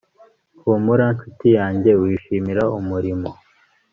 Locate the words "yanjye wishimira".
1.57-2.63